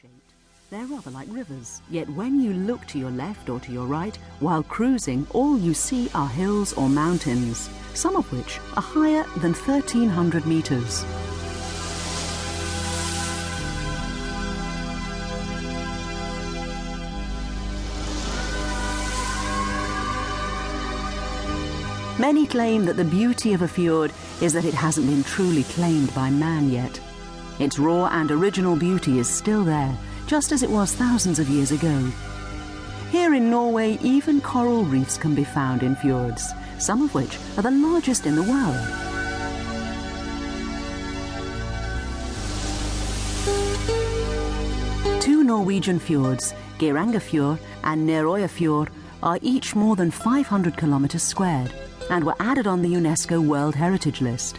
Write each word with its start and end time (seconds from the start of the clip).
shaped. 0.00 0.32
They're 0.70 0.86
rather 0.86 1.10
like 1.10 1.28
rivers, 1.30 1.82
yet 1.90 2.08
when 2.10 2.40
you 2.40 2.54
look 2.54 2.86
to 2.86 2.98
your 2.98 3.10
left 3.10 3.50
or 3.50 3.60
to 3.60 3.72
your 3.72 3.86
right, 3.86 4.16
while 4.38 4.62
cruising, 4.62 5.26
all 5.34 5.58
you 5.58 5.74
see 5.74 6.08
are 6.14 6.28
hills 6.28 6.72
or 6.74 6.88
mountains, 6.88 7.68
some 7.92 8.16
of 8.16 8.30
which 8.32 8.58
are 8.76 8.82
higher 8.82 9.24
than 9.38 9.52
1,300 9.52 10.46
metres. 10.46 11.04
Many 22.18 22.46
claim 22.46 22.84
that 22.86 22.96
the 22.96 23.04
beauty 23.04 23.52
of 23.52 23.62
a 23.62 23.68
fjord 23.68 24.12
is 24.40 24.52
that 24.54 24.64
it 24.64 24.74
hasn't 24.74 25.08
been 25.08 25.24
truly 25.24 25.64
claimed 25.64 26.14
by 26.14 26.30
man 26.30 26.70
yet. 26.70 27.00
Its 27.60 27.78
raw 27.78 28.06
and 28.06 28.30
original 28.30 28.74
beauty 28.74 29.18
is 29.18 29.28
still 29.28 29.62
there, 29.62 29.94
just 30.26 30.50
as 30.50 30.62
it 30.62 30.70
was 30.70 30.94
thousands 30.94 31.38
of 31.38 31.50
years 31.50 31.72
ago. 31.72 32.10
Here 33.10 33.34
in 33.34 33.50
Norway, 33.50 33.98
even 34.00 34.40
coral 34.40 34.84
reefs 34.84 35.18
can 35.18 35.34
be 35.34 35.44
found 35.44 35.82
in 35.82 35.94
fjords, 35.94 36.54
some 36.78 37.02
of 37.02 37.14
which 37.14 37.36
are 37.58 37.62
the 37.62 37.70
largest 37.70 38.24
in 38.24 38.34
the 38.34 38.42
world. 38.42 38.80
Two 45.20 45.44
Norwegian 45.44 45.98
fjords, 45.98 46.54
Geirangerfjord 46.78 47.58
and 47.84 48.08
Nærøyafjord, 48.08 48.88
are 49.22 49.38
each 49.42 49.76
more 49.76 49.96
than 49.96 50.10
500 50.10 50.78
kilometers 50.78 51.22
squared 51.22 51.74
and 52.08 52.24
were 52.24 52.36
added 52.40 52.66
on 52.66 52.80
the 52.80 52.94
UNESCO 52.94 53.46
World 53.46 53.74
Heritage 53.74 54.22
List. 54.22 54.58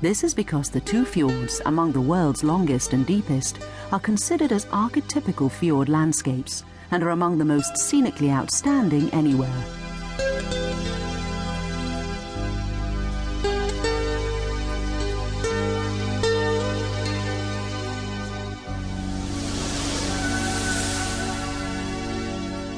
This 0.00 0.22
is 0.22 0.32
because 0.32 0.70
the 0.70 0.80
two 0.80 1.04
fjords, 1.04 1.60
among 1.66 1.90
the 1.90 2.00
world's 2.00 2.44
longest 2.44 2.92
and 2.92 3.04
deepest, 3.04 3.58
are 3.90 3.98
considered 3.98 4.52
as 4.52 4.64
archetypical 4.66 5.50
fjord 5.50 5.88
landscapes 5.88 6.62
and 6.92 7.02
are 7.02 7.10
among 7.10 7.36
the 7.36 7.44
most 7.44 7.76
scenically 7.76 8.30
outstanding 8.30 9.10
anywhere. 9.10 9.50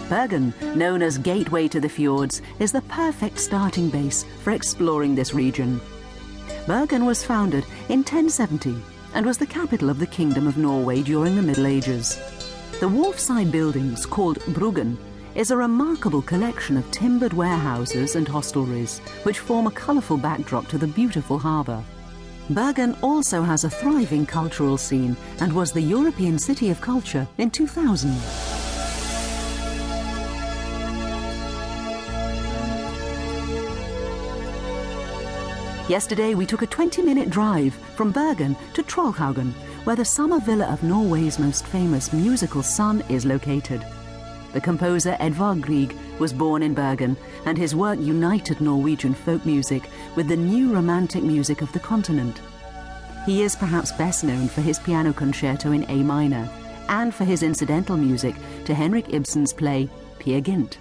Bergen, 0.09 0.55
known 0.75 1.03
as 1.03 1.19
Gateway 1.19 1.69
to 1.69 1.81
the 1.81 1.89
Fjords, 1.89 2.41
is 2.59 2.73
the 2.73 2.83
perfect 2.83 3.39
starting 3.39 3.91
base 3.91 4.25
for 4.43 4.53
exploring 4.53 5.15
this 5.15 5.35
region. 5.35 5.81
Bergen 6.71 7.05
was 7.05 7.25
founded 7.25 7.65
in 7.89 8.05
1070 8.05 8.81
and 9.15 9.27
was 9.27 9.37
the 9.37 9.45
capital 9.45 9.91
of 9.91 9.99
the 9.99 10.07
Kingdom 10.07 10.47
of 10.47 10.57
Norway 10.57 11.03
during 11.03 11.35
the 11.35 11.43
Middle 11.43 11.67
Ages. 11.67 12.15
The 12.79 12.89
wharfside 12.89 13.51
buildings, 13.51 14.07
called 14.07 14.39
Bryggen, 14.55 14.97
is 15.35 15.51
a 15.51 15.57
remarkable 15.57 16.23
collection 16.23 16.77
of 16.77 16.89
timbered 16.93 17.33
warehouses 17.33 18.15
and 18.15 18.25
hostelries, 18.29 19.01
which 19.25 19.41
form 19.41 19.67
a 19.67 19.73
colourful 19.73 20.19
backdrop 20.19 20.69
to 20.69 20.79
the 20.79 20.87
beautiful 20.87 21.41
harbour. 21.41 21.83
Bergen 22.51 22.97
also 23.03 23.43
has 23.43 23.65
a 23.65 23.71
thriving 23.71 24.25
cultural 24.25 24.79
scene 24.79 25.17
and 25.41 25.53
was 25.53 25.73
the 25.73 25.83
European 25.83 26.39
City 26.39 26.71
of 26.71 26.81
Culture 26.81 27.27
in 27.39 27.51
2000. 27.51 28.13
Yesterday, 35.91 36.37
we 36.37 36.47
took 36.47 36.63
a 36.63 36.69
20 36.69 37.03
minute 37.03 37.31
drive 37.31 37.75
from 37.97 38.13
Bergen 38.13 38.55
to 38.75 38.83
Troldhaugen, 38.85 39.53
where 39.83 39.97
the 39.97 40.05
summer 40.05 40.39
villa 40.39 40.67
of 40.67 40.85
Norway's 40.85 41.41
most 41.41 41.67
famous 41.67 42.13
musical 42.13 42.63
son 42.63 43.03
is 43.09 43.27
located. 43.27 43.85
The 44.53 44.61
composer 44.61 45.17
Edvard 45.19 45.61
Grieg 45.63 45.97
was 46.21 46.33
born 46.33 46.63
in 46.63 46.75
Bergen, 46.75 47.17
and 47.45 47.59
his 47.59 47.75
work 47.75 47.99
united 47.99 48.61
Norwegian 48.61 49.15
folk 49.15 49.45
music 49.45 49.83
with 50.15 50.29
the 50.29 50.37
new 50.37 50.73
romantic 50.73 51.25
music 51.25 51.61
of 51.61 51.73
the 51.73 51.81
continent. 51.81 52.41
He 53.27 53.43
is 53.43 53.57
perhaps 53.57 53.91
best 53.91 54.23
known 54.23 54.47
for 54.47 54.61
his 54.61 54.79
piano 54.79 55.13
concerto 55.13 55.73
in 55.73 55.91
A 55.91 56.05
minor 56.05 56.49
and 56.89 57.13
for 57.13 57.25
his 57.25 57.43
incidental 57.43 57.97
music 57.97 58.37
to 58.65 58.75
Henrik 58.75 59.13
Ibsen's 59.13 59.53
play 59.53 59.89
Peer 60.21 60.41
Gynt. 60.41 60.79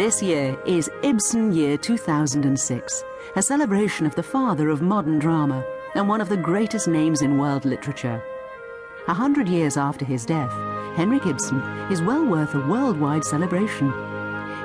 This 0.00 0.22
year 0.22 0.58
is 0.64 0.88
Ibsen 1.02 1.52
Year 1.52 1.76
2006, 1.76 3.04
a 3.36 3.42
celebration 3.42 4.06
of 4.06 4.14
the 4.14 4.22
father 4.22 4.70
of 4.70 4.80
modern 4.80 5.18
drama 5.18 5.62
and 5.94 6.08
one 6.08 6.22
of 6.22 6.30
the 6.30 6.38
greatest 6.38 6.88
names 6.88 7.20
in 7.20 7.36
world 7.36 7.66
literature. 7.66 8.24
A 9.08 9.12
hundred 9.12 9.46
years 9.46 9.76
after 9.76 10.06
his 10.06 10.24
death, 10.24 10.50
Henrik 10.96 11.26
Ibsen 11.26 11.60
is 11.92 12.00
well 12.00 12.24
worth 12.24 12.54
a 12.54 12.66
worldwide 12.66 13.26
celebration. 13.26 13.92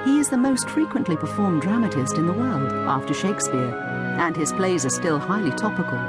He 0.05 0.19
is 0.19 0.29
the 0.29 0.37
most 0.37 0.69
frequently 0.69 1.17
performed 1.17 1.63
dramatist 1.63 2.15
in 2.15 2.27
the 2.27 2.31
world 2.31 2.71
after 2.87 3.13
Shakespeare, 3.13 3.75
and 4.17 4.37
his 4.37 4.53
plays 4.53 4.85
are 4.85 4.89
still 4.89 5.19
highly 5.19 5.51
topical. 5.51 5.99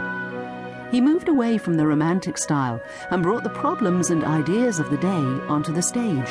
He 0.93 1.01
moved 1.01 1.29
away 1.29 1.59
from 1.59 1.75
the 1.75 1.87
romantic 1.89 2.39
style 2.39 2.81
and 3.11 3.25
brought 3.25 3.43
the 3.43 3.51
problems 3.51 4.11
and 4.11 4.23
ideas 4.23 4.79
of 4.79 4.89
the 4.89 4.99
day 4.99 5.25
onto 5.49 5.73
the 5.73 5.83
stage. 5.83 6.31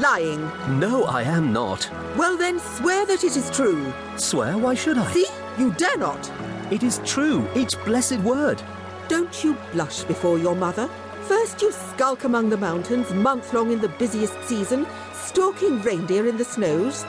Lying. 0.00 0.40
No, 0.78 1.04
I 1.04 1.22
am 1.22 1.52
not. 1.52 1.90
Well, 2.16 2.36
then 2.36 2.58
swear 2.58 3.06
that 3.06 3.24
it 3.24 3.36
is 3.36 3.50
true. 3.50 3.92
Swear? 4.16 4.58
Why 4.58 4.74
should 4.74 4.98
I? 4.98 5.12
See? 5.12 5.26
You 5.58 5.72
dare 5.72 5.96
not. 5.96 6.30
It 6.70 6.82
is 6.82 7.00
true, 7.04 7.48
each 7.54 7.76
blessed 7.84 8.18
word. 8.18 8.62
Don't 9.08 9.44
you 9.44 9.56
blush 9.72 10.04
before 10.04 10.38
your 10.38 10.56
mother? 10.56 10.88
First 11.22 11.62
you 11.62 11.72
skulk 11.72 12.24
among 12.24 12.50
the 12.50 12.56
mountains, 12.56 13.10
month 13.12 13.52
long 13.52 13.72
in 13.72 13.80
the 13.80 13.88
busiest 13.88 14.34
season, 14.44 14.86
stalking 15.12 15.80
reindeer 15.82 16.26
in 16.26 16.36
the 16.36 16.44
snows. 16.44 17.04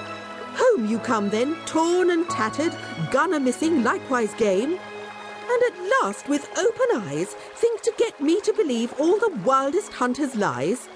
Home 0.57 0.85
you 0.85 0.99
come 0.99 1.29
then, 1.29 1.55
torn 1.65 2.11
and 2.11 2.29
tattered, 2.29 2.75
gunner 3.11 3.39
missing, 3.39 3.83
likewise 3.83 4.33
game. 4.35 4.79
And 5.47 5.63
at 5.63 6.01
last, 6.01 6.29
with 6.29 6.49
open 6.57 7.07
eyes, 7.07 7.35
think 7.55 7.81
to 7.81 7.93
get 7.97 8.19
me 8.21 8.39
to 8.41 8.53
believe 8.53 8.93
all 8.99 9.19
the 9.19 9.37
wildest 9.43 9.93
hunter's 9.93 10.35
lies. 10.35 10.87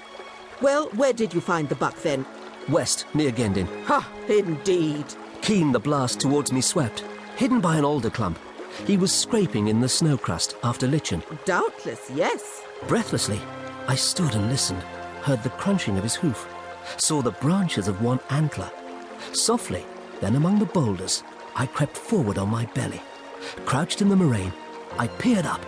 Well, 0.61 0.89
where 0.89 1.13
did 1.13 1.33
you 1.33 1.39
find 1.39 1.69
the 1.69 1.75
buck 1.75 1.95
then? 2.01 2.25
West, 2.67 3.05
near 3.13 3.31
Gendin. 3.31 3.67
Ha, 3.85 4.07
indeed. 4.27 5.05
Keen 5.41 5.71
the 5.71 5.79
blast 5.79 6.19
towards 6.19 6.51
me 6.51 6.59
swept, 6.61 7.03
hidden 7.37 7.61
by 7.61 7.77
an 7.77 7.85
alder 7.85 8.09
clump. 8.09 8.37
He 8.85 8.97
was 8.97 9.13
scraping 9.13 9.69
in 9.69 9.79
the 9.79 9.89
snow 9.89 10.17
crust 10.17 10.55
after 10.63 10.85
lichen. 10.87 11.23
Doubtless, 11.45 12.11
yes. 12.13 12.61
Breathlessly, 12.87 13.39
I 13.87 13.95
stood 13.95 14.35
and 14.35 14.49
listened, 14.49 14.83
heard 15.21 15.41
the 15.43 15.49
crunching 15.51 15.97
of 15.97 16.03
his 16.03 16.15
hoof, 16.15 16.47
saw 16.97 17.21
the 17.21 17.31
branches 17.31 17.87
of 17.87 18.01
one 18.01 18.19
antler. 18.29 18.69
Softly, 19.31 19.85
then 20.19 20.35
among 20.35 20.59
the 20.59 20.65
boulders, 20.65 21.23
I 21.55 21.65
crept 21.65 21.97
forward 21.97 22.37
on 22.37 22.49
my 22.49 22.65
belly. 22.67 23.01
Crouched 23.65 24.01
in 24.01 24.09
the 24.09 24.15
moraine, 24.15 24.53
I 24.97 25.07
peered 25.07 25.45
up. 25.45 25.61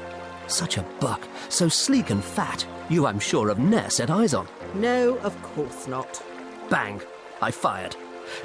Such 0.48 0.78
a 0.78 0.86
buck, 1.00 1.28
so 1.48 1.70
sleek 1.70 2.10
and 2.10 2.24
fat, 2.24 2.66
you, 2.90 3.06
I'm 3.06 3.20
sure, 3.20 3.48
have 3.48 3.60
ne'er 3.60 3.90
set 3.90 4.10
eyes 4.10 4.34
on. 4.34 4.48
No, 4.74 5.18
of 5.20 5.42
course 5.42 5.88
not. 5.88 6.22
Bang! 6.70 7.02
I 7.42 7.52
fired. 7.52 7.96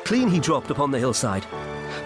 Clean 0.05 0.29
he 0.29 0.41
dropped 0.41 0.71
upon 0.71 0.91
the 0.91 0.99
hillside. 0.99 1.47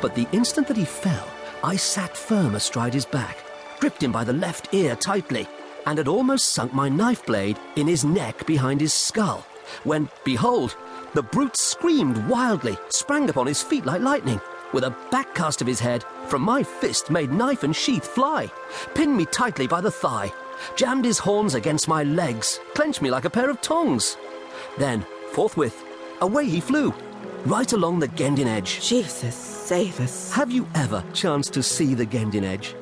But 0.03 0.15
the 0.15 0.29
instant 0.33 0.69
that 0.69 0.77
he 0.77 0.85
fell, 0.85 1.27
I 1.65 1.77
sat 1.77 2.17
firm 2.17 2.55
astride 2.55 2.95
his 2.95 3.07
back, 3.07 3.39
gripped 3.81 4.03
him 4.03 4.13
by 4.13 4.25
the 4.25 4.33
left 4.33 4.73
ear 4.75 4.97
tightly, 4.97 5.47
and 5.87 5.99
had 5.99 6.09
almost 6.09 6.51
sunk 6.51 6.75
my 6.75 6.89
knife 6.89 7.25
blade 7.25 7.59
in 7.77 7.87
his 7.87 8.05
neck 8.05 8.47
behind 8.47 8.81
his 8.81 8.93
skull, 8.93 9.47
when, 9.85 10.09
behold, 10.25 10.77
the 11.15 11.23
brute 11.23 11.57
screamed 11.57 12.29
wildly, 12.29 12.77
sprang 12.91 13.29
upon 13.31 13.47
his 13.47 13.63
feet 13.63 13.87
like 13.87 14.03
lightning. 14.03 14.41
With 14.73 14.85
a 14.85 14.95
back 15.11 15.35
cast 15.35 15.61
of 15.61 15.67
his 15.67 15.81
head, 15.81 16.05
from 16.29 16.43
my 16.43 16.63
fist 16.63 17.11
made 17.11 17.33
knife 17.33 17.65
and 17.65 17.75
sheath 17.75 18.07
fly, 18.07 18.51
pinned 18.95 19.17
me 19.17 19.25
tightly 19.27 19.67
by 19.67 19.81
the 19.81 19.91
thigh, 19.91 20.33
jammed 20.77 21.05
his 21.05 21.19
horns 21.19 21.55
against 21.55 21.89
my 21.89 22.03
legs, 22.03 22.61
clenched 22.75 23.03
me 23.03 23.11
like 23.11 23.25
a 23.25 23.31
pair 23.31 23.51
of 23.51 23.61
tongs. 23.61 24.17
Then, 24.79 25.05
forthwith, 25.33 25.85
away 26.21 26.47
he 26.47 26.61
flew, 26.61 26.95
right 27.47 27.73
along 27.73 27.99
the 27.99 28.09
Gendin 28.09 28.47
edge. 28.47 28.81
Jesus, 28.81 29.35
save 29.35 29.99
us. 30.01 30.33
Have 30.33 30.51
you 30.51 30.67
ever 30.75 31.05
chanced 31.13 31.53
to 31.55 31.63
see 31.63 31.95
the 31.95 32.07
Gendin 32.07 32.45
edge? 32.45 32.75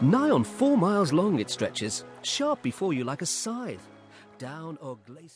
Nigh 0.00 0.30
on 0.30 0.44
four 0.44 0.76
miles 0.76 1.12
long 1.12 1.38
it 1.38 1.50
stretches, 1.50 2.04
sharp 2.22 2.62
before 2.62 2.92
you 2.92 3.04
like 3.04 3.22
a 3.22 3.26
scythe. 3.26 3.86
Down 4.38 4.78
or 4.80 4.98
glacier. 5.06 5.34